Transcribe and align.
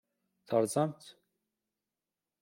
Terẓamt-tt? 0.47 1.09